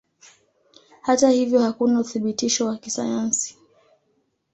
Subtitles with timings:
[1.01, 3.57] Hata hivyo hakuna uthibitisho wa kisayansi.